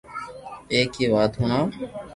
ايڪ 0.73 0.91
ھي 0.99 1.05
وات 1.13 1.31
ھڻاو 1.41 1.65